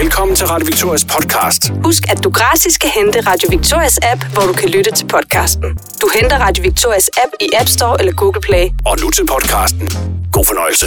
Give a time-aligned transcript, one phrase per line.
[0.00, 1.72] Velkommen til Radio Victorias podcast.
[1.84, 5.78] Husk, at du gratis kan hente Radio Victorias app, hvor du kan lytte til podcasten.
[6.00, 8.64] Du henter Radio Victorias app i App Store eller Google Play.
[8.86, 9.88] Og nu til podcasten.
[10.32, 10.86] God fornøjelse.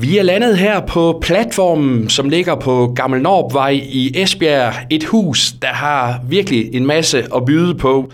[0.00, 4.74] Vi er landet her på platformen, som ligger på Gammel Norpvej i Esbjerg.
[4.90, 8.12] Et hus, der har virkelig en masse at byde på.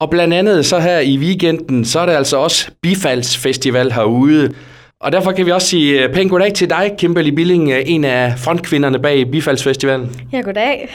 [0.00, 4.54] Og blandt andet så her i weekenden, så er der altså også Bifaldsfestival herude.
[5.00, 8.04] Og derfor kan vi også sige øh, pænt goddag til dig, Kimberly Billing, øh, en
[8.04, 10.10] af frontkvinderne bag Bifaldsfestivalen.
[10.32, 10.88] Ja, goddag.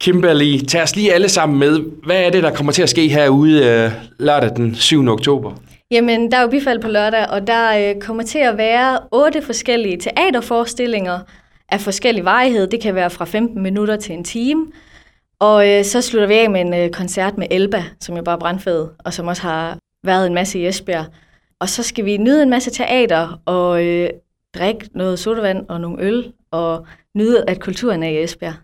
[0.00, 1.80] Kimberly, tag os lige alle sammen med.
[2.06, 5.08] Hvad er det, der kommer til at ske herude øh, lørdag den 7.
[5.08, 5.52] oktober?
[5.90, 9.42] Jamen, der er jo bifald på lørdag, og der øh, kommer til at være otte
[9.42, 11.18] forskellige teaterforestillinger
[11.68, 12.66] af forskellig varighed.
[12.66, 14.66] Det kan være fra 15 minutter til en time.
[15.38, 18.34] Og øh, så slutter vi af med en øh, koncert med Elba, som jo bare
[18.34, 21.04] er brandfed, og som også har været en masse i Esbjerg.
[21.60, 24.10] Og så skal vi nyde en masse teater og øh,
[24.54, 28.54] drikke noget sodavand og nogle øl og nyde, at kulturen er i Esbjerg.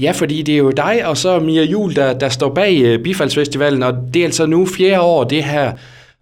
[0.00, 3.02] Ja, fordi det er jo dig og så Mia Jul, der, der står bag øh,
[3.02, 5.72] Bifaldsfestivalen, og det er altså nu fjerde år det her.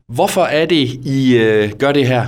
[0.09, 2.27] Hvorfor er det, I øh, gør det her?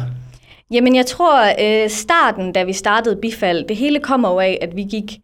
[0.71, 4.77] Jamen, jeg tror, øh, starten, da vi startede Bifald, det hele kommer jo af, at
[4.77, 5.19] vi gik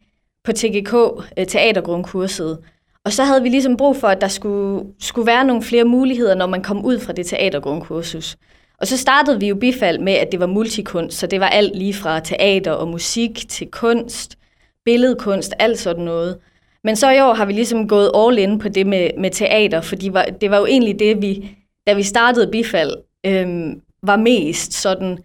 [0.44, 0.94] på TGK
[1.38, 2.58] øh, teatergrundkurset.
[3.04, 6.34] Og så havde vi ligesom brug for, at der skulle, skulle være nogle flere muligheder,
[6.34, 8.36] når man kom ud fra det teatergrundkursus.
[8.80, 11.76] Og så startede vi jo bifald med, at det var multikunst, så det var alt
[11.76, 14.38] lige fra teater og musik til kunst,
[14.84, 16.38] billedkunst, alt sådan noget.
[16.84, 19.80] Men så i år har vi ligesom gået all in på det med, med teater,
[19.80, 22.92] for var, det var jo egentlig det, vi, da vi startede bifald,
[23.26, 25.19] øhm, var mest sådan,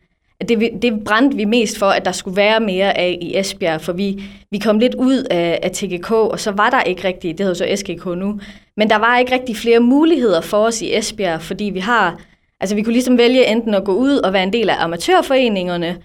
[0.49, 3.93] det, det brændte vi mest for, at der skulle være mere af i Esbjerg, for
[3.93, 7.45] vi, vi kom lidt ud af, af TGK, og så var der ikke rigtig, det
[7.45, 8.39] hedder så SGK nu,
[8.77, 12.19] men der var ikke rigtig flere muligheder for os i Esbjerg, fordi vi har,
[12.59, 15.97] altså vi kunne ligesom vælge enten at gå ud og være en del af amatørforeningerne,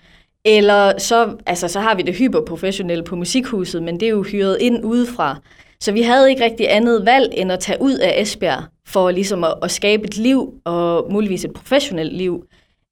[0.45, 4.57] eller så, altså, så har vi det hyperprofessionelle på Musikhuset, men det er jo hyret
[4.61, 5.37] ind udefra.
[5.81, 9.45] Så vi havde ikke rigtig andet valg end at tage ud af Esbjerg for ligesom
[9.45, 12.45] at, at skabe et liv, og muligvis et professionelt liv,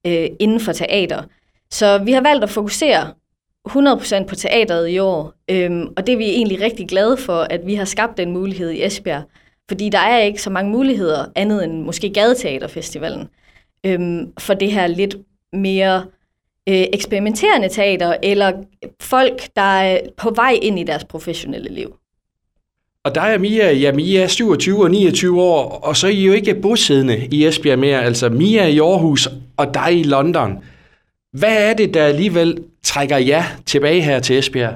[0.07, 1.23] øh, inden for teater.
[1.71, 3.13] Så vi har valgt at fokusere
[3.69, 7.61] 100% på teateret i år, øhm, og det er vi egentlig rigtig glade for, at
[7.67, 9.23] vi har skabt den mulighed i Esbjerg,
[9.69, 13.29] fordi der er ikke så mange muligheder andet end måske Gadeteaterfestivalen
[13.87, 15.17] øhm, for det her lidt
[15.53, 16.05] mere
[16.69, 18.53] øh, eksperimenterende teater, eller
[19.01, 21.97] folk, der er på vej ind i deres professionelle liv.
[23.05, 26.25] Og dig og Mia, ja, Mia er 27 og 29 år, og så er I
[26.25, 28.03] jo ikke bosiddende i Esbjerg mere.
[28.03, 30.59] Altså Mia er i Aarhus og dig i London.
[31.39, 34.75] Hvad er det, der alligevel trækker jer tilbage her til Esbjerg?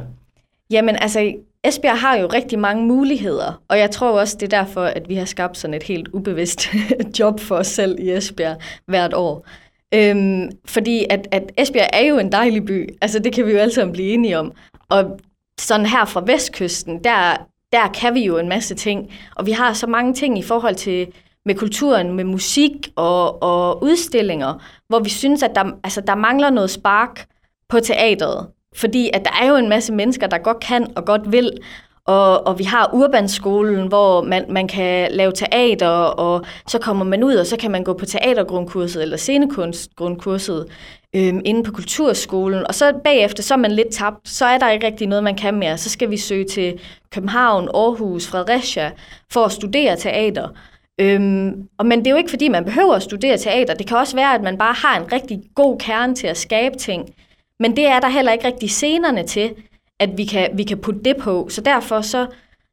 [0.71, 1.35] Jamen altså,
[1.65, 5.15] Esbjerg har jo rigtig mange muligheder, og jeg tror også, det er derfor, at vi
[5.15, 6.69] har skabt sådan et helt ubevidst
[7.19, 8.57] job for os selv i Esbjerg
[8.87, 9.47] hvert år.
[9.95, 13.59] Øhm, fordi at, at Esbjerg er jo en dejlig by, altså det kan vi jo
[13.59, 14.53] alle sammen blive enige om.
[14.89, 15.21] Og
[15.61, 19.73] sådan her fra vestkysten, der, der kan vi jo en masse ting, og vi har
[19.73, 21.07] så mange ting i forhold til
[21.45, 26.51] med kulturen, med musik og, og udstillinger, hvor vi synes, at der, altså, der mangler
[26.51, 27.27] noget spark
[27.69, 28.47] på teateret.
[28.77, 31.53] Fordi at der er jo en masse mennesker, der godt kan og godt vil,
[32.07, 37.25] og, og vi har Urbanskolen, hvor man, man kan lave teater, og så kommer man
[37.25, 40.67] ud, og så kan man gå på teatergrundkurset eller scenekunstgrundkurset
[41.17, 44.71] øhm, inde på kulturskolen, og så bagefter, så er man lidt tabt, så er der
[44.71, 45.79] ikke rigtig noget, man kan mere.
[45.79, 46.81] Så skal vi søge til
[47.13, 48.91] København, Aarhus, Fredericia
[49.33, 50.49] for at studere teater.
[51.01, 53.75] Øhm, og men det er jo ikke, fordi man behøver at studere teater.
[53.75, 56.77] Det kan også være, at man bare har en rigtig god kerne til at skabe
[56.79, 57.09] ting.
[57.61, 59.51] Men det er der heller ikke rigtig scenerne til,
[59.99, 61.49] at vi kan, vi kan putte det på.
[61.51, 62.27] Så derfor så,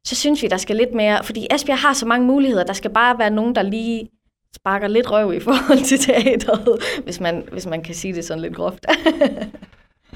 [0.04, 1.24] så synes vi, der skal lidt mere...
[1.24, 2.64] Fordi Esbjerg har så mange muligheder.
[2.64, 4.08] Der skal bare være nogen, der lige
[4.56, 8.42] sparker lidt røv i forhold til teateret, hvis man, hvis man kan sige det sådan
[8.42, 8.86] lidt groft.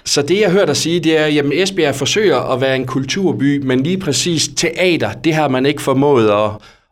[0.04, 3.58] Så det, jeg hører dig sige, det er, at Esbjerg forsøger at være en kulturby,
[3.58, 6.50] men lige præcis teater, det har man ikke formået at,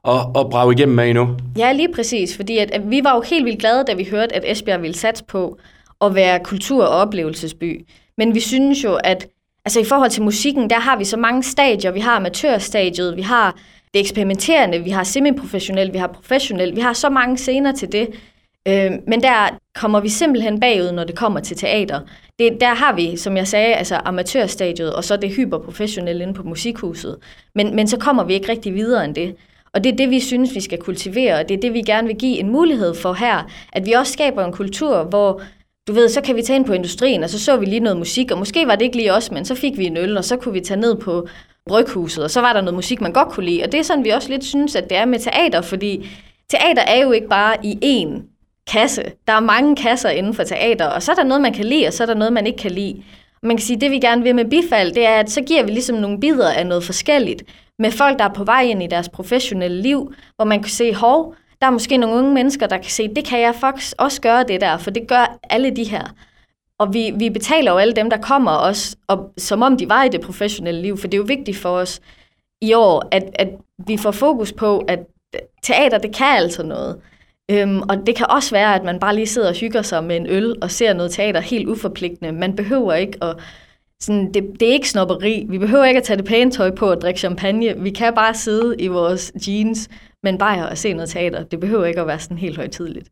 [0.09, 1.37] at, at brage igennem med endnu.
[1.59, 4.37] Ja, lige præcis, fordi at, at vi var jo helt vildt glade, da vi hørte,
[4.37, 5.59] at Esbjerg ville satse på
[6.01, 7.87] at være kultur- og oplevelsesby.
[8.19, 9.29] Men vi synes jo, at
[9.65, 11.91] altså i forhold til musikken, der har vi så mange stadier.
[11.91, 13.57] Vi har amatørstadiet, vi har
[13.95, 16.77] det eksperimenterende, vi har semiprofessionelt, vi har professionelt.
[16.77, 18.09] Vi har så mange scener til det.
[18.69, 22.01] Øh, men der kommer vi simpelthen bagud, når det kommer til teater.
[22.39, 26.43] Det, der har vi, som jeg sagde, altså amatørstadiet, og så det hyperprofessionelle inde på
[26.43, 27.17] musikhuset.
[27.55, 29.37] Men, men så kommer vi ikke rigtig videre end det.
[29.75, 32.07] Og det er det, vi synes, vi skal kultivere, og det er det, vi gerne
[32.07, 33.51] vil give en mulighed for her.
[33.73, 35.43] At vi også skaber en kultur, hvor
[35.89, 37.99] du ved, så kan vi tage ind på industrien, og så så vi lige noget
[37.99, 40.25] musik, og måske var det ikke lige os, men så fik vi en øl, og
[40.25, 41.29] så kunne vi tage ned på
[41.67, 43.63] bryghuset, og så var der noget musik, man godt kunne lide.
[43.63, 46.09] Og det er sådan, vi også lidt synes, at det er med teater, fordi
[46.51, 48.23] teater er jo ikke bare i én
[48.73, 49.03] kasse.
[49.27, 51.87] Der er mange kasser inden for teater, og så er der noget, man kan lide,
[51.87, 53.03] og så er der noget, man ikke kan lide.
[53.43, 55.63] Man kan sige, at det vi gerne vil med bifald, det er, at så giver
[55.63, 57.43] vi ligesom nogle bidder af noget forskelligt
[57.81, 60.95] med folk, der er på vej ind i deres professionelle liv, hvor man kan se,
[60.95, 64.21] hov, der er måske nogle unge mennesker, der kan se, det kan jeg faktisk også
[64.21, 66.15] gøre det der, for det gør alle de her.
[66.79, 70.05] Og vi, vi betaler jo alle dem, der kommer også, og, som om de var
[70.05, 72.01] i det professionelle liv, for det er jo vigtigt for os
[72.61, 73.49] i år, at, at
[73.87, 74.99] vi får fokus på, at
[75.63, 77.01] teater, det kan altså noget.
[77.51, 80.17] Øhm, og det kan også være, at man bare lige sidder og hygger sig med
[80.17, 82.33] en øl og ser noget teater helt uforpligtende.
[82.33, 83.37] Man behøver ikke at...
[84.03, 85.47] Sådan, det, det er ikke snopperi.
[85.49, 87.75] Vi behøver ikke at tage det pæne tøj på og drikke champagne.
[87.77, 89.89] Vi kan bare sidde i vores jeans
[90.23, 91.43] men bare og se noget teater.
[91.43, 93.09] Det behøver ikke at være sådan helt højtidligt.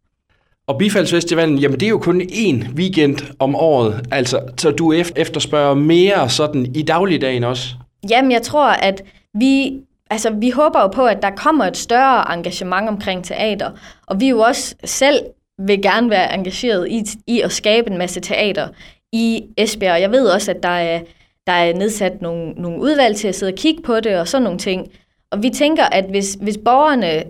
[0.67, 5.75] Og Bifaldsfestivalen, jamen det er jo kun én weekend om året, altså, så du efterspørger
[5.75, 7.69] mere sådan i dagligdagen også?
[8.11, 9.03] Jamen jeg tror, at
[9.35, 9.81] vi,
[10.11, 13.71] altså, vi håber jo på, at der kommer et større engagement omkring teater,
[14.07, 15.21] og vi jo også selv
[15.59, 18.69] vil gerne være engageret i, i at skabe en masse teater
[19.13, 20.01] i Esbjerg.
[20.01, 21.01] Jeg ved også, at der er,
[21.47, 24.43] der er nedsat nogle, nogle udvalg til at sidde og kigge på det og sådan
[24.43, 24.93] nogle ting.
[25.31, 27.25] Og vi tænker, at hvis, hvis borgerne,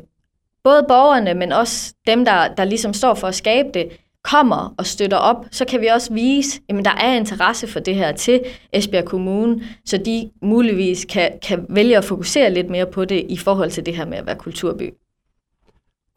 [0.65, 3.89] både borgerne, men også dem, der, der ligesom står for at skabe det,
[4.23, 7.95] kommer og støtter op, så kan vi også vise, at der er interesse for det
[7.95, 8.41] her til
[8.73, 13.37] Esbjerg Kommune, så de muligvis kan, kan vælge at fokusere lidt mere på det i
[13.37, 14.95] forhold til det her med at være kulturby.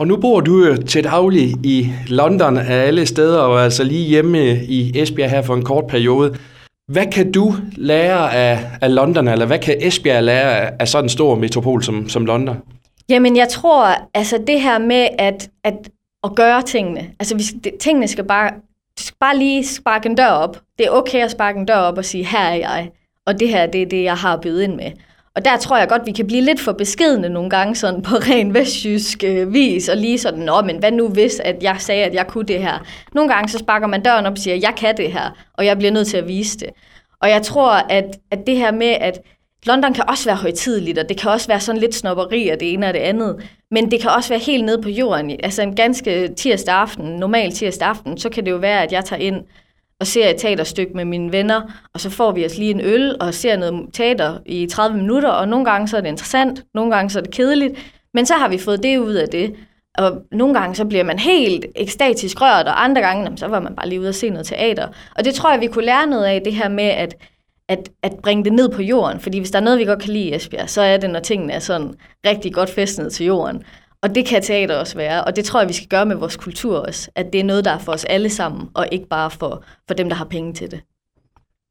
[0.02, 4.08] Og nu bor du jo til daglig i London af alle steder, og altså lige
[4.08, 6.38] hjemme i Esbjerg her for en kort periode.
[6.88, 11.10] Hvad kan du lære af, af London, eller hvad kan Esbjerg lære af, sådan en
[11.10, 12.58] stor metropol som, som London?
[13.10, 15.90] Jamen, jeg tror, altså det her med at, at,
[16.24, 18.52] at gøre tingene, altså vi, det, tingene skal bare,
[19.00, 20.58] skal bare lige sparke en dør op.
[20.78, 22.90] Det er okay at sparke en dør op og sige, her er jeg,
[23.26, 24.92] og det her det er det, jeg har bydet ind med.
[25.36, 28.16] Og der tror jeg godt, vi kan blive lidt for beskedende nogle gange sådan på
[28.30, 32.04] ren vestjysk øh, vis, og lige sådan, nå, men hvad nu hvis, at jeg sagde,
[32.04, 32.86] at jeg kunne det her?
[33.14, 35.78] Nogle gange så sparker man døren op og siger, jeg kan det her, og jeg
[35.78, 36.70] bliver nødt til at vise det.
[37.22, 39.20] Og jeg tror, at, at det her med, at
[39.66, 42.74] London kan også være højtideligt, og det kan også være sådan lidt snopperi og det
[42.74, 45.40] ene og det andet, men det kan også være helt nede på jorden.
[45.44, 49.06] Altså en ganske tirsdag aften, normal tirsdag aften, så kan det jo være, at jeg
[49.06, 49.44] tager ind
[50.02, 51.62] og ser et teaterstykke med mine venner,
[51.94, 55.30] og så får vi os lige en øl og ser noget teater i 30 minutter,
[55.30, 58.34] og nogle gange så er det interessant, nogle gange så er det kedeligt, men så
[58.34, 59.56] har vi fået det ud af det.
[59.98, 63.76] Og nogle gange så bliver man helt ekstatisk rørt, og andre gange så var man
[63.76, 64.88] bare lige ude og se noget teater.
[65.16, 67.16] Og det tror jeg, vi kunne lære noget af, det her med at,
[67.70, 69.20] at, at bringe det ned på jorden.
[69.20, 71.20] Fordi hvis der er noget, vi godt kan lide i Esbjerg, så er det, når
[71.20, 71.94] tingene er sådan
[72.26, 73.64] rigtig godt festnet til jorden.
[74.04, 76.36] Og det kan teater også være, og det tror jeg, vi skal gøre med vores
[76.36, 79.32] kultur også, at det er noget, der er for os alle sammen, og ikke bare
[79.32, 80.80] for, for dem, der har penge til det.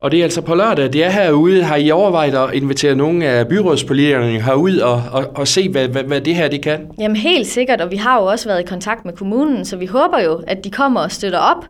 [0.02, 1.62] Og det er altså på lørdag, det er herude.
[1.62, 6.04] Har I overvejet at invitere nogle af byrådspolitikerne herud og, og, og se, hvad, hvad,
[6.04, 6.90] hvad det her det kan?
[6.98, 9.86] Jamen helt sikkert, og vi har jo også været i kontakt med kommunen, så vi
[9.86, 11.64] håber jo, at de kommer og støtter op.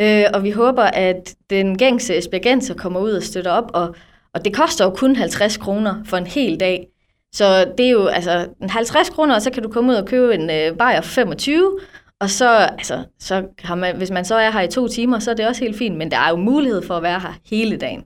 [0.00, 3.94] Øh, og vi håber, at den gængse esbjergenser kommer ud og støtter op, og,
[4.34, 6.86] og det koster jo kun 50 kroner for en hel dag.
[7.34, 10.34] Så det er jo altså 50 kroner, og så kan du komme ud og købe
[10.34, 11.78] en øh, bajer 25,
[12.20, 15.30] og så, altså, så har man, hvis man så er her i to timer, så
[15.30, 17.76] er det også helt fint, men der er jo mulighed for at være her hele
[17.76, 18.04] dagen.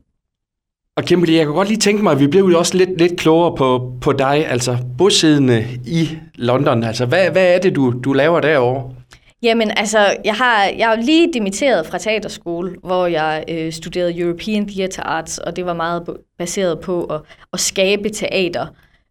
[0.97, 3.21] Og Kimberly, jeg kan godt lige tænke mig, at vi blev jo også lidt, lidt
[3.21, 6.85] klogere på, på dig, altså bosiddende i London.
[6.85, 8.95] Altså, hvad, hvad er det, du, du laver derovre?
[9.43, 14.69] Jamen, altså, jeg har, jeg er lige dimitteret fra teaterskole, hvor jeg øh, studerede European
[14.69, 17.21] Theatre Arts, og det var meget baseret på at,
[17.53, 18.67] at skabe teater.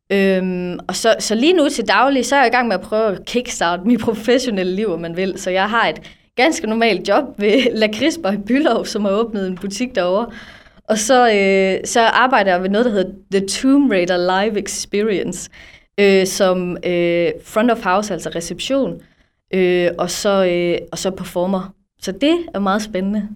[0.09, 2.81] Øhm, og så, så lige nu til daglig, så er jeg i gang med at
[2.81, 5.33] prøve at kickstarte mit professionelle liv, om man vil.
[5.39, 6.01] Så jeg har et
[6.35, 10.27] ganske normalt job ved La Crisper i Bylov, som har åbnet en butik derovre.
[10.89, 15.49] Og så, øh, så arbejder jeg ved noget, der hedder The Tomb Raider Live Experience,
[15.99, 19.01] øh, som øh, front of house, altså reception,
[19.53, 21.73] øh, og, så, øh, og så performer.
[22.01, 23.29] Så det er meget spændende.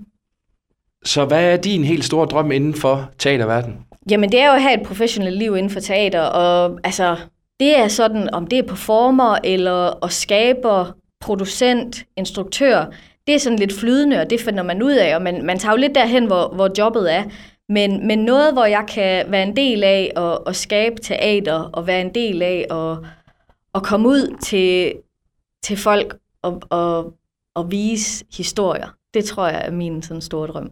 [1.06, 3.78] Så hvad er din helt store drøm inden for teaterverdenen?
[4.12, 7.18] Jamen, det er jo at have et professionelt liv inden for teater, og altså,
[7.60, 10.92] det er sådan, om det er performer, eller og skaber,
[11.22, 12.86] producent, instruktør,
[13.28, 15.74] det er sådan lidt flydende, og det finder man ud af, og man, man tager
[15.74, 17.24] jo lidt derhen, hvor, hvor jobbet er.
[17.70, 21.88] Men, men noget, hvor jeg kan være en del af at, at skabe teater, og
[21.88, 22.98] være en del af at,
[23.76, 24.94] at komme ud til,
[25.64, 27.14] til folk og, og,
[27.56, 30.72] og vise historier, det tror jeg er min sådan store drøm.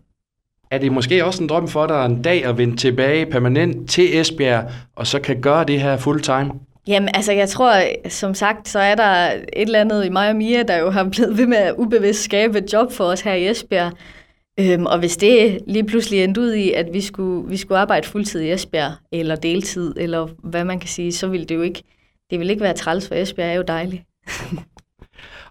[0.71, 4.19] Er det måske også en drøm for dig en dag at vende tilbage permanent til
[4.19, 6.51] Esbjerg, og så kan gøre det her full time?
[6.87, 10.35] Jamen, altså jeg tror, som sagt, så er der et eller andet i mig og
[10.35, 13.33] Mia, der jo har blevet ved med at ubevidst skabe et job for os her
[13.33, 13.91] i Esbjerg.
[14.59, 18.07] Øhm, og hvis det lige pludselig endte ud i, at vi skulle, vi skulle arbejde
[18.07, 21.83] fuldtid i Esbjerg, eller deltid, eller hvad man kan sige, så ville det jo ikke,
[22.29, 24.03] det ville ikke være træls, for Esbjerg er jo dejligt.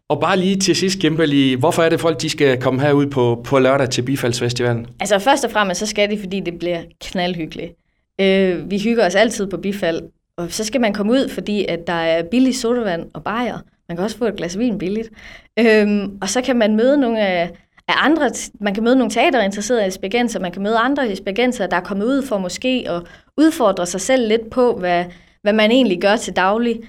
[0.09, 3.41] Og bare lige til sidst, Kimberly, hvorfor er det folk, de skal komme herud på,
[3.45, 4.87] på lørdag til Bifaldsfestivalen?
[5.00, 7.73] Altså først og fremmest, så skal det, fordi det bliver knaldhyggeligt.
[8.21, 10.03] Øh, vi hygger os altid på bifald,
[10.37, 13.59] og så skal man komme ud, fordi at der er billig sodavand og bajer.
[13.88, 15.11] Man kan også få et glas vin billigt.
[15.59, 17.50] Øhm, og så kan man møde nogle af,
[17.88, 21.81] af andre, man kan møde nogle teaterinteresserede aspergenser, man kan møde andre aspergenser, der er
[21.81, 23.03] kommet ud for måske at
[23.37, 25.05] udfordre sig selv lidt på, hvad,
[25.43, 26.81] hvad man egentlig gør til daglig.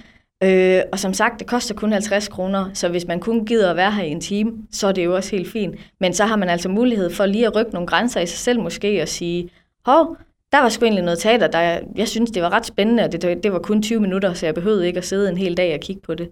[0.43, 3.75] Øh, og som sagt, det koster kun 50 kroner, så hvis man kun gider at
[3.75, 5.75] være her i en time, så er det jo også helt fint.
[5.99, 8.59] Men så har man altså mulighed for lige at rykke nogle grænser i sig selv
[8.59, 9.49] måske og sige,
[9.85, 10.17] hov,
[10.51, 13.11] der var sgu egentlig noget teater, der jeg jeg synes, det var ret spændende, og
[13.11, 15.73] det, det var kun 20 minutter, så jeg behøvede ikke at sidde en hel dag
[15.73, 16.29] og kigge på det.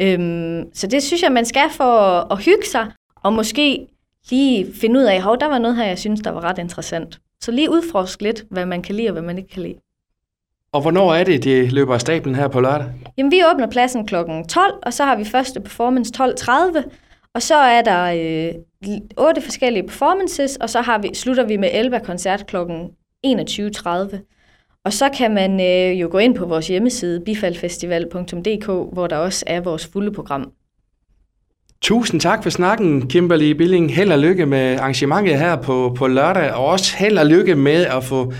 [0.00, 3.86] Øhm, så det synes jeg, man skal for at, at hygge sig, og måske
[4.30, 7.20] lige finde ud af, hov, der var noget her, jeg synes, der var ret interessant.
[7.40, 9.78] Så lige udforsk lidt, hvad man kan lide og hvad man ikke kan lide.
[10.72, 12.86] Og hvornår er det, det løber af stablen her på lørdag?
[13.18, 14.14] Jamen, vi åbner pladsen kl.
[14.14, 14.44] 12,
[14.82, 16.82] og så har vi første performance 12.30,
[17.34, 18.54] og så er der øh,
[19.16, 22.56] otte forskellige performances, og så har vi, slutter vi med Elba-koncert kl.
[23.26, 24.28] 21.30.
[24.84, 29.44] Og så kan man øh, jo gå ind på vores hjemmeside, bifaldfestival.dk, hvor der også
[29.46, 30.52] er vores fulde program.
[31.82, 33.94] Tusind tak for snakken, Kimberly Billing.
[33.94, 37.86] Held og lykke med arrangementet her på, på lørdag, og også held og lykke med
[37.86, 38.32] at få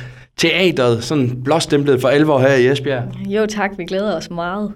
[0.42, 3.04] teateret sådan blåstemplet for alvor her i Esbjerg.
[3.26, 4.72] Jo tak, vi glæder os meget.